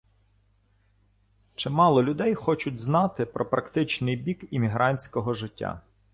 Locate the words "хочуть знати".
2.35-3.25